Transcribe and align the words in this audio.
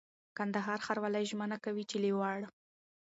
کندهار 0.37 0.79
ښاروالي 0.85 1.23
ژمنه 1.29 1.57
کوي 1.63 1.83
چي 1.89 1.97
له 2.03 2.09
وړ 2.19 2.39